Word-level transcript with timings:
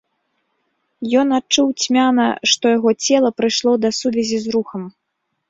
Ён 1.23 1.27
адчуў 1.39 1.67
цьмяна, 1.83 2.25
што 2.53 2.73
яго 2.77 2.89
цела 3.11 3.29
прыйшло 3.43 3.71
да 3.85 3.93
сувязі 4.01 4.37
з 4.49 4.59
рухам. 4.59 4.83